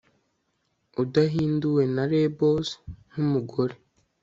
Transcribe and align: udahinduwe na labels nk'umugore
udahinduwe 1.01 1.83
na 1.95 2.03
labels 2.11 2.69
nk'umugore 3.09 3.75